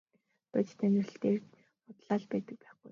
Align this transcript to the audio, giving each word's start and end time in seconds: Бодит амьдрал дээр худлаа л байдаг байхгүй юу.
Бодит 0.51 0.79
амьдрал 0.85 1.17
дээр 1.21 1.37
худлаа 1.85 2.17
л 2.21 2.25
байдаг 2.31 2.49
байхгүй 2.57 2.69
юу. 2.73 2.77